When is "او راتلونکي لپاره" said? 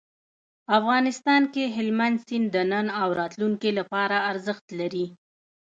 3.01-4.17